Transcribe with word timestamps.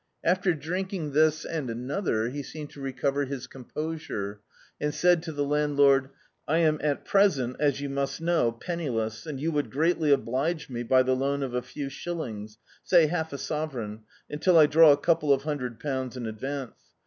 After 0.23 0.55
drinking 0.55 1.11
this, 1.11 1.45
and 1.45 1.69
another, 1.69 2.29
he 2.29 2.41
seemed 2.41 2.71
to 2.71 2.81
re* 2.81 2.91
cover 2.91 3.25
his 3.25 3.45
composure, 3.45 4.41
and 4.79 4.95
said 4.95 5.21
to 5.21 5.31
the 5.31 5.43
landlord— 5.43 6.09
"I 6.47 6.57
am 6.57 6.79
at 6.81 7.05
present, 7.05 7.57
as 7.59 7.81
you 7.81 7.87
must 7.87 8.19
know, 8.19 8.51
penniless, 8.51 9.27
and 9.27 9.39
you 9.39 9.51
would 9.51 9.69
greatly 9.69 10.09
oblige 10.09 10.71
me 10.71 10.81
by 10.81 11.03
the 11.03 11.15
loan 11.15 11.43
of 11.43 11.53
a 11.53 11.61
few 11.61 11.87
shillings, 11.87 12.57
say 12.83 13.05
half 13.05 13.31
a 13.31 13.37
sovereign 13.37 13.99
until 14.27 14.57
I 14.57 14.65
draw 14.65 14.91
a 14.91 14.97
couple 14.97 15.31
of 15.31 15.43
hundred 15.43 15.79
pounds 15.79 16.17
In 16.17 16.25
advance. 16.25 16.93